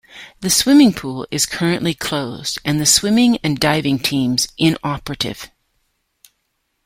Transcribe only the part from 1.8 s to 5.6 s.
closed, and the swimming and diving teams inoperative.